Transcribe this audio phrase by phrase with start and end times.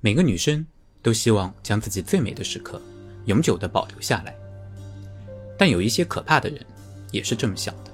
[0.00, 0.64] 每个女生
[1.02, 2.80] 都希望将自己最美的时刻
[3.24, 4.36] 永久的保留下来，
[5.58, 6.64] 但有一些可怕的人
[7.10, 7.90] 也是这么想的。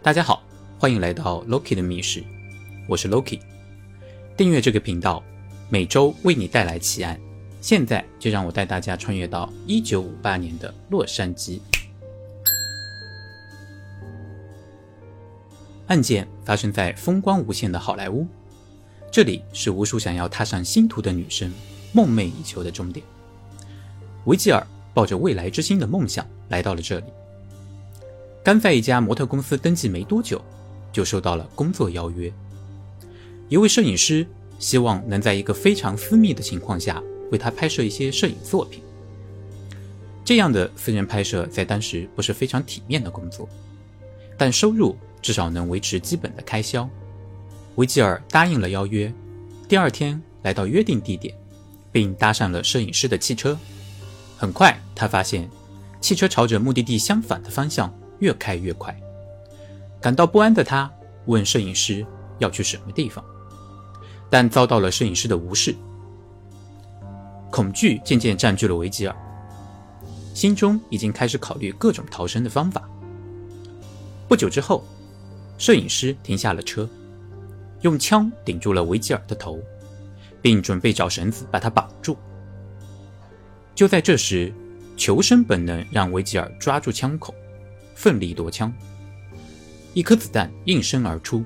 [0.00, 0.44] 大家好，
[0.78, 2.22] 欢迎来到 Loki 的密室，
[2.88, 3.40] 我是 Loki。
[4.36, 5.22] 订阅这个频道，
[5.68, 7.20] 每周为你带来奇案。
[7.60, 11.60] 现在就让我带大家穿越到一九五八年的洛杉矶。
[15.88, 18.26] 案件发生在风光无限的好莱坞，
[19.10, 21.52] 这里是无数想要踏上星途的女生
[21.92, 23.04] 梦寐以求的终点。
[24.26, 24.64] 维吉尔
[24.94, 27.06] 抱着未来之星的梦想来到了这里。
[28.44, 30.40] 刚在一家模特公司登记没多久，
[30.92, 32.32] 就收到了工作邀约。
[33.48, 34.24] 一位摄影师
[34.60, 38.80] 希望能在一个非常私密的情况下为他拍摄一些摄影作品。
[40.24, 43.48] 这样的私人拍摄在当时不是非常体面的工作，
[44.38, 44.96] 但收入。
[45.22, 46.88] 至少能维持基本的开销。
[47.76, 49.12] 维吉尔答应了邀约，
[49.68, 51.34] 第二天来到约定地点，
[51.90, 53.56] 并搭上了摄影师的汽车。
[54.36, 55.48] 很快，他发现
[56.00, 58.94] 汽车朝着目的地相反的方向越开越快。
[60.00, 60.90] 感到不安的他
[61.26, 62.04] 问摄影师
[62.38, 63.24] 要去什么地方，
[64.28, 65.74] 但遭到了摄影师的无视。
[67.50, 69.16] 恐惧渐渐占据了维吉尔，
[70.34, 72.88] 心中已经开始考虑各种逃生的方法。
[74.28, 74.84] 不久之后。
[75.58, 76.88] 摄影师停下了车，
[77.82, 79.58] 用枪顶住了维吉尔的头，
[80.42, 82.16] 并准备找绳子把他绑住。
[83.74, 84.52] 就在这时，
[84.96, 87.34] 求生本能让维吉尔抓住枪口，
[87.94, 88.72] 奋力夺枪。
[89.94, 91.44] 一颗子弹应声而出，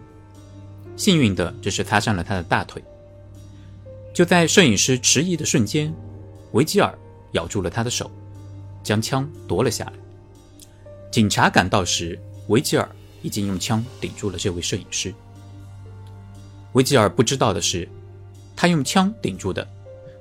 [0.97, 2.83] 幸运的只是擦伤了他的大腿。
[4.13, 5.95] 就在摄影师迟疑的瞬间，
[6.53, 6.97] 维吉尔
[7.33, 8.11] 咬住了他的手，
[8.83, 9.93] 将枪夺了下来。
[11.11, 12.89] 警察赶到时，维吉尔。
[13.23, 15.15] 已经用枪顶住了这位摄影师。
[16.75, 17.89] 维吉尔不知道的是，
[18.57, 19.67] 他用枪顶住的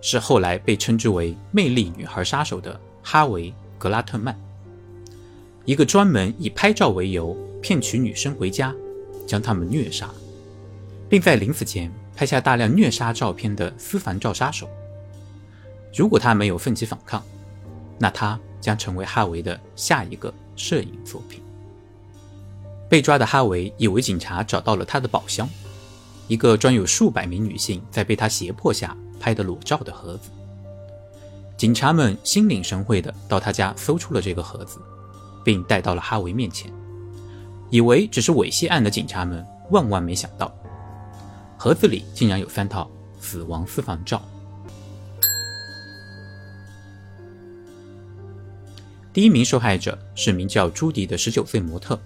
[0.01, 4.39] 是后来被称之为“魅力女孩杀手”的哈维·格拉特曼，
[5.65, 8.71] 一个专门以拍照为由骗取女生回家，
[9.25, 10.07] 将她们虐杀，
[11.09, 14.69] 并在临死前拍下大量虐杀照片的私房照杀手。
[15.91, 17.23] 如果他没有奋起反抗，
[17.97, 21.41] 那他将成为哈维的下一个摄影作品。
[22.87, 25.49] 被抓的哈维以为警察找到了他的宝箱，
[26.27, 30.29] 一个装有数百名女性在被他胁迫下拍的裸照的盒子。
[31.57, 34.79] 警察们心领神会的到他家搜出了这个盒子，
[35.43, 36.71] 并带到了哈维面前。
[37.69, 40.53] 以为只是猥亵案的警察们万万没想到，
[41.57, 42.89] 盒子里竟然有三套
[43.19, 44.21] 死亡私房照。
[49.13, 51.99] 第一名受害者是名叫朱迪的十九岁模特。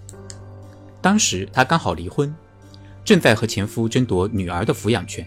[1.00, 2.34] 当时她刚好离婚，
[3.04, 5.26] 正在和前夫争夺女儿的抚养权。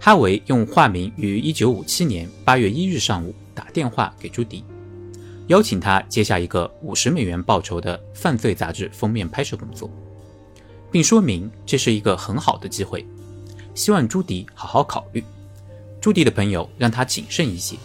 [0.00, 4.62] 哈维用化名于1957年8月1日上午打电话给朱迪，
[5.46, 9.90] 邀请他接下一个50美元报酬的犯罪杂志封面拍摄工作，
[10.90, 13.06] 并说明这是一个很好的机会，
[13.74, 15.24] 希望朱迪好好考虑。
[16.00, 17.76] 朱迪的朋友让他谨慎一些。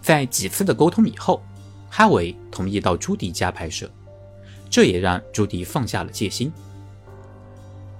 [0.00, 1.42] 在几次的沟通以后，
[1.90, 3.90] 哈维同意到朱迪家拍摄。
[4.70, 6.52] 这也让朱迪放下了戒心。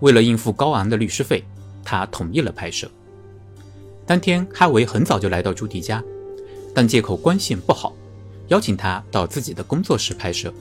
[0.03, 1.45] 为了应付高昂的律师费，
[1.85, 2.91] 他同意了拍摄。
[4.05, 6.03] 当天，哈维很早就来到朱迪家，
[6.75, 7.95] 但借口光线不好，
[8.49, 10.53] 邀请他到自己的工作室拍摄。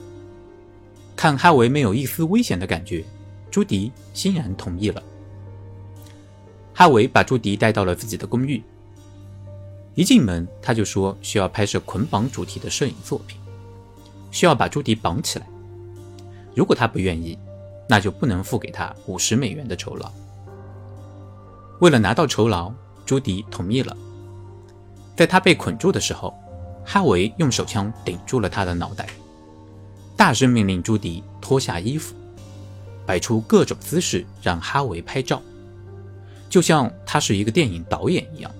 [1.16, 3.04] 看哈维没有一丝危险的感觉，
[3.50, 5.02] 朱迪欣然同意了。
[6.72, 8.62] 哈维把朱迪带到了自己的公寓。
[9.96, 13.36] 一进门，他就说需要拍摄捆绑主题的摄影作品，
[14.30, 15.48] 需要把朱迪绑起来。
[16.54, 17.36] 如果他不愿意，
[17.88, 20.10] 那就不能付给他五十美元的酬劳。
[21.80, 22.72] 为了拿到酬劳，
[23.04, 23.96] 朱迪同意了。
[25.16, 26.32] 在他被捆住的时候，
[26.84, 29.08] 哈维用手枪顶住了他的脑袋，
[30.16, 32.14] 大声命令朱迪脱下衣服，
[33.04, 35.42] 摆出各种姿势让哈维拍照，
[36.48, 38.50] 就像他是一个电影导演一样。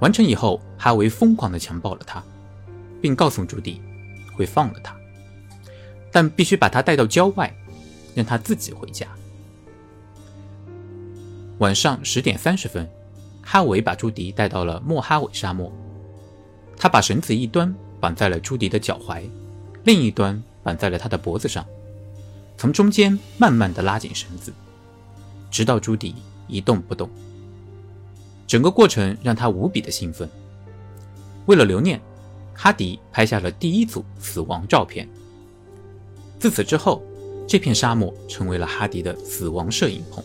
[0.00, 2.22] 完成以后，哈维疯狂地强暴了他，
[3.00, 3.80] 并告诉朱迪
[4.36, 4.94] 会放了他。
[6.12, 7.52] 但必须把他带到郊外，
[8.14, 9.08] 让他自己回家。
[11.58, 12.88] 晚上十点三十分，
[13.42, 15.72] 哈维把朱迪带到了莫哈韦沙漠。
[16.76, 19.22] 他把绳子一端绑在了朱迪的脚踝，
[19.84, 21.64] 另一端绑在了他的脖子上，
[22.58, 24.52] 从中间慢慢的拉紧绳子，
[25.50, 26.14] 直到朱迪
[26.46, 27.08] 一动不动。
[28.46, 30.28] 整个过程让他无比的兴奋。
[31.46, 32.00] 为了留念，
[32.52, 35.08] 哈迪拍下了第一组死亡照片。
[36.42, 37.00] 自此之后，
[37.46, 40.24] 这片沙漠成为了哈迪的死亡摄影棚。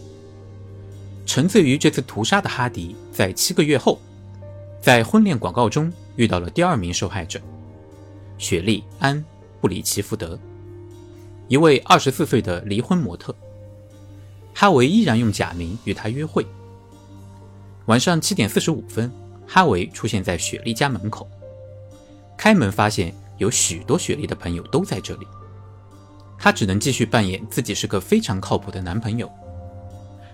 [1.28, 4.00] 沉醉于这次屠杀的哈迪，在七个月后，
[4.82, 7.40] 在婚恋广告中遇到了第二名受害者
[8.40, 9.16] 雪莉安·
[9.62, 10.40] 布里奇福德，
[11.48, 13.36] 一位二十四岁的离婚模特。
[14.56, 16.44] 哈维依然用假名与她约会。
[17.86, 19.12] 晚上七点四十五分，
[19.46, 21.30] 哈维出现在雪莉家门口，
[22.36, 25.28] 开门发现有许多雪莉的朋友都在这里。
[26.38, 29.30] 他只能继续扮演自己是个非常靠谱的男朋友。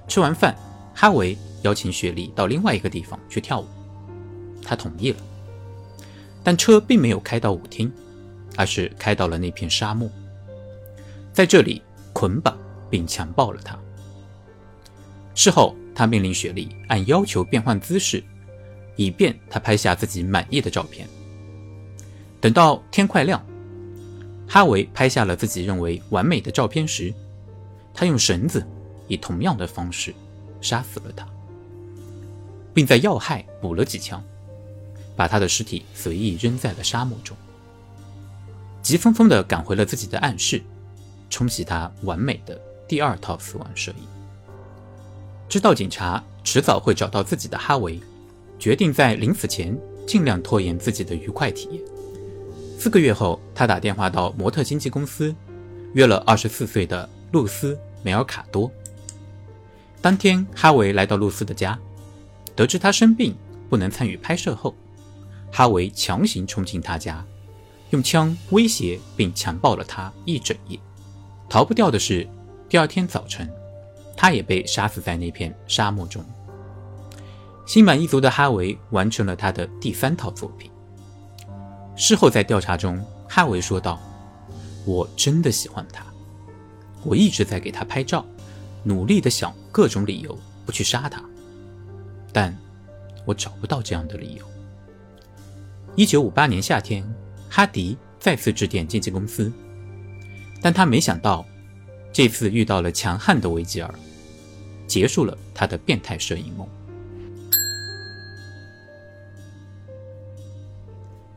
[0.08, 0.56] 吃完饭，
[0.94, 3.68] 哈维邀请雪莉到另外一个地方去跳舞，
[4.64, 5.18] 她同意了。
[6.44, 7.92] 但车并没有开到舞厅，
[8.58, 10.10] 而是开到了那片沙漠，
[11.32, 12.58] 在这里捆绑
[12.90, 13.80] 并强暴了她。
[15.34, 18.24] 事后，他命令雪莉按要求变换姿势，
[18.96, 21.08] 以便他拍下自己满意的照片。
[22.42, 23.44] 等到天快亮。
[24.54, 27.12] 哈维拍下了自己认为完美的照片时，
[27.92, 28.64] 他用绳子
[29.08, 30.14] 以同样的方式
[30.62, 31.28] 杀死了他，
[32.72, 34.24] 并在要害补了几枪，
[35.16, 37.36] 把他的尸体随意扔在了沙漠中，
[38.84, 40.62] 急匆匆地赶回了自己的暗室，
[41.32, 44.08] 冲洗他完美的第二套死亡摄影。
[45.50, 48.00] 知道警察迟早会找到自己的哈维，
[48.60, 49.76] 决定在临死前
[50.06, 51.82] 尽量拖延自己的愉快体验。
[52.84, 55.34] 四个月后，他打电话到模特经纪公司，
[55.94, 58.70] 约了二十四岁的露丝·梅尔卡多。
[60.02, 61.80] 当天，哈维来到露丝的家，
[62.58, 63.34] 得知她生病
[63.70, 64.76] 不能参与拍摄后，
[65.50, 67.26] 哈维强行冲进她家，
[67.92, 70.78] 用枪威胁并强暴了她一整夜。
[71.48, 72.28] 逃不掉的是，
[72.68, 73.50] 第二天早晨，
[74.18, 76.22] 他也被杀死在那片沙漠中。
[77.66, 80.70] 心满意足的哈维完成了他的第三套作品。
[81.96, 84.00] 事后在调查中，哈维说道
[84.86, 86.06] ：“我真的喜欢他，
[87.04, 88.26] 我一直在给他拍照，
[88.84, 91.24] 努力的想各种理由不去杀他，
[92.32, 92.56] 但
[93.26, 94.46] 我找不到这样的理由。”
[95.96, 97.08] 一九五八年夏天，
[97.50, 99.52] 哈迪再次致电经纪公司，
[100.60, 101.46] 但他没想到，
[102.12, 103.94] 这次遇到了强悍的维吉尔，
[104.88, 106.68] 结束了他的变态摄影梦。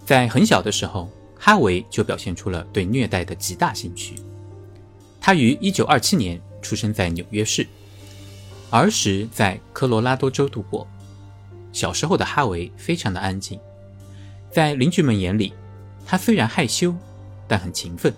[0.06, 4.14] 在很小的时候，哈维就表现出了对虐待的极大兴趣。
[5.20, 7.66] 他于1927年出生在纽约市，
[8.70, 10.86] 儿时在科罗拉多州度过。
[11.72, 13.58] 小时候的哈维非常的安静，
[14.48, 15.52] 在邻居们眼里，
[16.06, 16.94] 他虽然害羞，
[17.48, 18.14] 但很勤奋。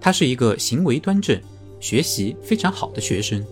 [0.00, 1.38] 他是一个行为端正、
[1.78, 3.44] 学习非常好的学生，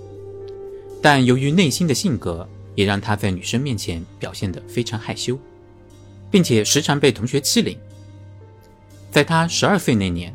[1.03, 5.39] 但由于内心的性格，也让他在女生面前表现得非常害羞。
[6.31, 7.79] 并且时常被同学欺凌。
[9.11, 10.35] 在他十二岁那年，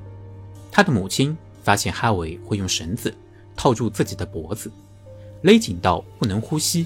[0.71, 3.13] 他的母亲发现哈维会用绳子
[3.55, 4.71] 套住自己的脖子，
[5.41, 6.85] 勒紧到不能呼吸，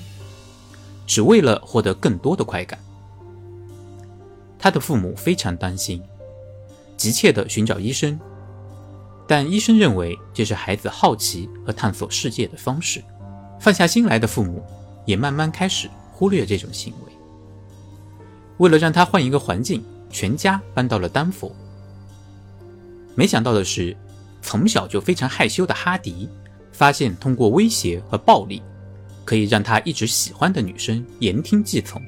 [1.07, 2.77] 只为了获得更多的快感。
[4.59, 6.01] 他的父母非常担心，
[6.97, 8.19] 急切地寻找医生，
[9.27, 13.03] 但医生认为这是孩子好奇和探索世界的方式。
[13.59, 14.61] 放下心来的父母
[15.05, 17.14] 也慢慢开始忽略这种行为。
[18.57, 21.53] 为了让他换一个环境，全家搬到了丹佛。
[23.13, 23.95] 没想到的是，
[24.41, 26.29] 从小就非常害羞的哈迪，
[26.71, 28.61] 发现通过威胁和暴力，
[29.25, 32.01] 可以让他一直喜欢的女生言听计从。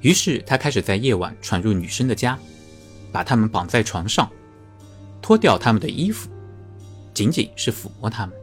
[0.00, 2.38] 于是他开始在夜晚闯入女生的家，
[3.10, 4.30] 把她们绑在床上，
[5.20, 6.28] 脱掉她们的衣服，
[7.12, 8.36] 仅仅是抚摸她们，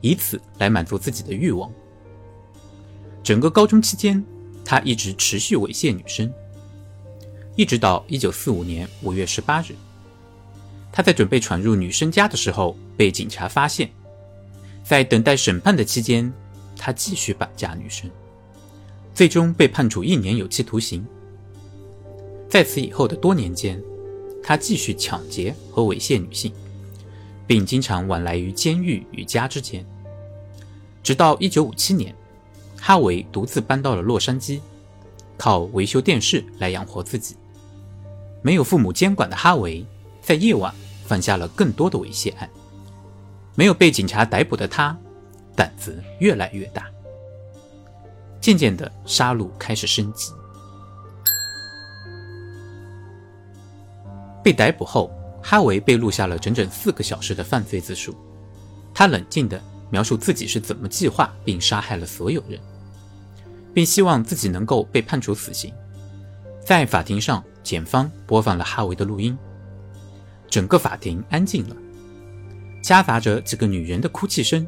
[0.00, 1.70] 以此来满足自己的欲望。
[3.22, 4.24] 整个高中期间。
[4.70, 6.32] 他一直持续猥亵女生，
[7.56, 9.74] 一直到一九四五年五月十八日，
[10.92, 13.90] 他在准备闯入女生家的时候被警察发现。
[14.84, 16.32] 在等待审判的期间，
[16.76, 18.08] 他继续绑架女生，
[19.12, 21.04] 最终被判处一年有期徒刑。
[22.48, 23.82] 在此以后的多年间，
[24.40, 26.52] 他继续抢劫和猥亵女性，
[27.44, 29.84] 并经常往来于监狱与家之间，
[31.02, 32.14] 直到一九五七年。
[32.80, 34.60] 哈维独自搬到了洛杉矶，
[35.36, 37.36] 靠维修电视来养活自己。
[38.42, 39.84] 没有父母监管的哈维，
[40.22, 42.48] 在夜晚犯下了更多的猥亵案。
[43.54, 44.96] 没有被警察逮捕的他，
[45.54, 46.86] 胆子越来越大。
[48.40, 50.32] 渐渐的，杀戮开始升级。
[54.42, 58.14] 被逮捕后，哈维被录下了整整四个小时的犯罪自述。
[58.94, 62.58] 他冷静地描述自己是怎么计划并杀害了所有人。
[63.72, 65.72] 并希望自己能够被判处死刑。
[66.60, 69.38] 在法庭上，检方播放了哈维的录音，
[70.48, 71.76] 整个法庭安静了，
[72.82, 74.66] 夹杂着几个女人的哭泣声。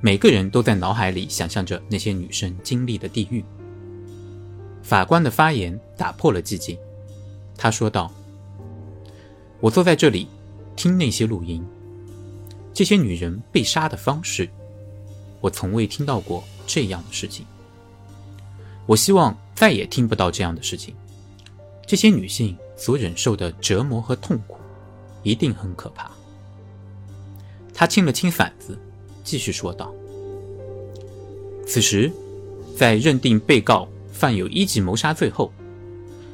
[0.00, 3.44] 每个人都在脑海里想象着那些女生经历的地狱。
[4.82, 6.78] 法官的发言打破了寂静，
[7.56, 8.10] 他说道
[9.60, 10.28] ：“我坐在这里，
[10.74, 11.62] 听那些录音，
[12.74, 14.50] 这些女人被杀的方式，
[15.40, 17.46] 我从未听到过这样的事情。
[18.84, 20.92] 我希望再也听不到这样的事情。
[21.86, 24.56] 这些女性所忍受的折磨和痛苦，
[25.22, 26.10] 一定很可怕。”
[27.72, 28.76] 他清了清嗓子，
[29.22, 29.94] 继续说道
[31.66, 32.12] ：“此时，
[32.76, 35.52] 在认定被告犯有一级谋杀罪后，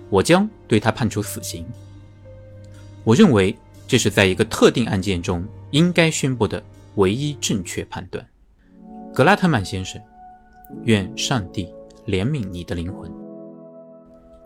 [0.09, 1.66] 我将对他判处死刑。
[3.04, 3.54] 我认为
[3.87, 6.62] 这是在一个特定案件中应该宣布的
[6.96, 8.26] 唯一正确判断。
[9.14, 10.00] 格拉特曼先生，
[10.84, 11.72] 愿上帝
[12.06, 13.10] 怜悯你的灵魂。”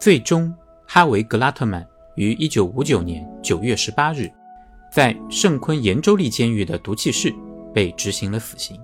[0.01, 0.55] 最终，
[0.87, 4.31] 哈维·格拉特曼于1959年9月18日。
[4.93, 7.35] 在圣昆延州立监狱的毒气室
[7.75, 8.81] 被执行了死刑，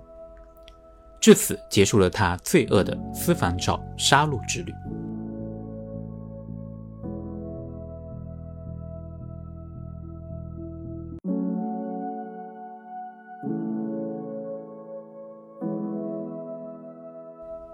[1.20, 4.74] 至此结束了他罪恶的私房照杀戮之旅。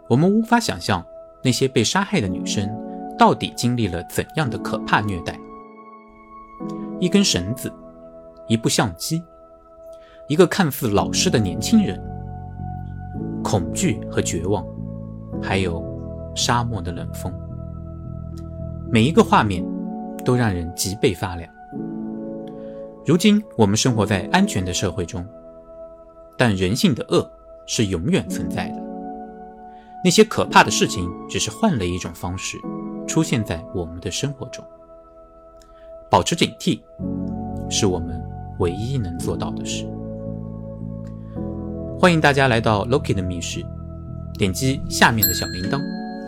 [0.08, 1.04] 我们无法想象
[1.42, 2.68] 那些被杀害的女生
[3.18, 5.38] 到底经历了怎样的可怕虐待。
[7.00, 7.72] 一根绳子。
[8.48, 9.20] 一部相机，
[10.28, 12.00] 一个看似老实的年轻人，
[13.42, 14.64] 恐惧和绝望，
[15.42, 15.84] 还有
[16.32, 17.34] 沙漠的冷风，
[18.88, 19.66] 每一个画面
[20.24, 21.52] 都让人脊背发凉。
[23.04, 25.26] 如今我们生活在安全的社会中，
[26.38, 27.28] 但人性的恶
[27.66, 28.85] 是永远存在的。
[30.04, 32.58] 那些可怕的事情只是换了一种方式
[33.06, 34.64] 出现在我们的生活中。
[36.10, 36.80] 保持警惕，
[37.70, 38.24] 是我们。
[38.58, 39.86] 唯一能做到的事。
[42.00, 43.62] 欢迎大家来到 Loki 的密室，
[44.38, 45.78] 点击下面的小铃铛，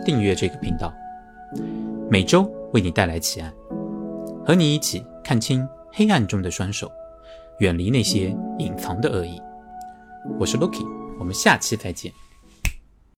[0.05, 0.93] 订阅这个频道，
[2.07, 3.51] 每周为你带来奇案，
[4.45, 6.91] 和你一起看清黑暗中的双手，
[7.61, 9.41] 远离那些隐藏的恶意。
[10.39, 10.85] 我是 Loki，
[11.19, 12.13] 我们下期再见。